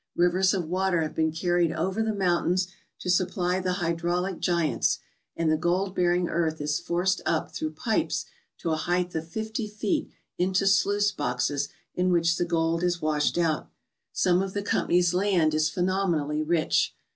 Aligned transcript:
Rivers 0.15 0.55
of 0.55 0.67
water 0.67 1.01
have 1.03 1.13
been 1.13 1.31
carried 1.31 1.71
over 1.71 2.01
the 2.01 2.11
mountains 2.11 2.69
to 3.01 3.07
supply 3.07 3.59
the 3.59 3.73
hydraulic 3.73 4.39
giants, 4.39 4.97
and 5.35 5.51
the 5.51 5.57
gold 5.57 5.93
bearing 5.93 6.27
earth 6.27 6.59
is 6.59 6.79
forced 6.79 7.21
up 7.23 7.53
through 7.53 7.73
pipes 7.73 8.25
to 8.57 8.71
a 8.71 8.77
height 8.77 9.13
of 9.13 9.27
fifty 9.29 9.67
feet 9.67 10.09
into 10.39 10.65
sluice 10.65 11.11
boxes, 11.11 11.69
in 11.93 12.11
which 12.11 12.37
the 12.37 12.45
gold 12.45 12.81
is 12.81 12.99
washed 12.99 13.37
out. 13.37 13.69
Some 14.11 14.41
of 14.41 14.53
the 14.55 14.63
company's 14.63 15.13
land 15.13 15.53
is 15.53 15.69
phenomenally 15.69 16.41
rich. 16.41 16.95